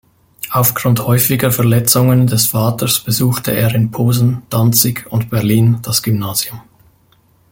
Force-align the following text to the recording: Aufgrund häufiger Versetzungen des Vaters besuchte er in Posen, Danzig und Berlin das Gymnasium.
Aufgrund 0.49 1.05
häufiger 1.05 1.51
Versetzungen 1.51 2.25
des 2.25 2.47
Vaters 2.47 3.01
besuchte 3.01 3.51
er 3.51 3.75
in 3.75 3.91
Posen, 3.91 4.41
Danzig 4.49 5.05
und 5.11 5.29
Berlin 5.29 5.77
das 5.83 6.01
Gymnasium. 6.01 6.59